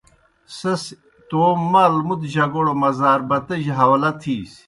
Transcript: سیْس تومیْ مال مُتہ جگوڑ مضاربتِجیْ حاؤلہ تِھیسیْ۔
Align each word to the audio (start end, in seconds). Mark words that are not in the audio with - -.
سیْس 0.57 0.83
تومیْ 1.29 1.63
مال 1.71 1.93
مُتہ 2.07 2.27
جگوڑ 2.33 2.67
مضاربتِجیْ 2.81 3.73
حاؤلہ 3.77 4.11
تِھیسیْ۔ 4.21 4.59